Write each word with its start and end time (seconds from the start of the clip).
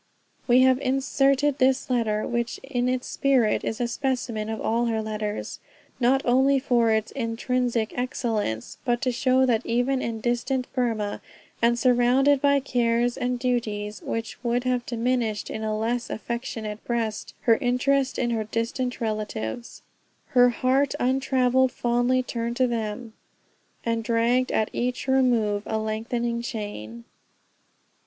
We 0.47 0.61
have 0.63 0.79
inserted 0.79 1.59
this 1.59 1.87
letter, 1.87 2.25
which 2.25 2.57
in 2.63 2.89
its 2.89 3.05
spirit 3.05 3.63
is 3.63 3.79
a 3.79 3.87
specimen 3.87 4.49
of 4.49 4.59
all 4.59 4.85
her 4.87 4.99
letters, 4.99 5.59
not 5.99 6.23
only 6.25 6.57
for 6.57 6.89
its, 6.89 7.11
intrinsic 7.11 7.93
excellence, 7.95 8.79
but 8.83 8.99
to 9.03 9.11
show 9.11 9.45
that 9.45 9.63
even 9.63 10.01
in 10.01 10.19
distant 10.19 10.65
Burmah, 10.73 11.21
and 11.61 11.77
surrounded 11.77 12.41
by 12.41 12.59
cares 12.59 13.15
and 13.15 13.37
duties 13.37 14.01
which 14.01 14.43
would 14.43 14.63
have 14.63 14.87
diminished 14.87 15.51
in 15.51 15.63
a 15.63 15.77
less 15.77 16.09
affectionate 16.09 16.83
breast 16.83 17.35
her 17.41 17.57
interest 17.57 18.17
in 18.17 18.31
her 18.31 18.45
distant 18.45 19.01
relatives, 19.01 19.83
"Her 20.29 20.49
heart 20.49 20.95
untravelled 20.99 21.71
fondly 21.71 22.23
turned 22.23 22.57
to" 22.57 22.65
them, 22.65 23.13
"And 23.85 24.03
dragged 24.03 24.51
at 24.51 24.71
each 24.73 25.07
remove 25.07 25.61
a 25.67 25.77
lengthening 25.77 26.41
chain." 26.41 27.03